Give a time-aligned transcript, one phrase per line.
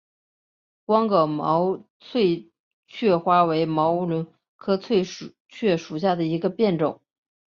[0.83, 2.49] 光果毛翠
[2.87, 5.03] 雀花为毛茛科翠
[5.47, 7.01] 雀属下的一个变种。